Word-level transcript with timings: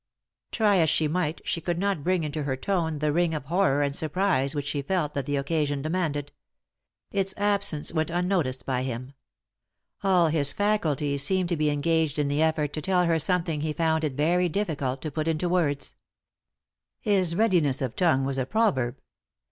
Try 0.51 0.77
as 0.77 0.89
she 0.89 1.07
might 1.07 1.41
she 1.45 1.61
could 1.61 1.77
not 1.77 2.03
bring 2.03 2.23
into 2.23 2.41
her 2.41 2.55
tone 2.55 2.97
the 2.97 3.13
ring 3.13 3.35
of 3.35 3.45
horror 3.45 3.83
and 3.83 3.95
surprise 3.95 4.55
which 4.55 4.65
she 4.65 4.81
felt 4.81 5.13
that 5.13 5.27
the 5.27 5.35
occasion 5.35 5.83
demanded. 5.83 6.31
Its 7.11 7.35
absence 7.37 7.93
went 7.93 8.09
un 8.09 8.27
noticed 8.27 8.65
by 8.65 8.81
him. 8.81 9.13
All 10.03 10.31
bis 10.31 10.53
faculties 10.53 11.21
seemed 11.21 11.49
to 11.49 11.55
be 11.55 11.69
engaged 11.69 12.17
in 12.17 12.29
the 12.29 12.41
effort 12.41 12.73
to 12.73 12.81
tell 12.81 13.05
her 13.05 13.19
something 13.19 13.61
he 13.61 13.73
found 13.73 14.03
it 14.03 14.13
very 14.13 14.49
difficult 14.49 15.03
to 15.03 15.11
put 15.11 15.27
into 15.27 15.47
words. 15.47 15.95
His 16.99 17.35
readiness 17.35 17.79
01 17.79 17.91
tongue 17.91 18.25
was 18.25 18.39
a 18.39 18.47
proverb. 18.47 18.97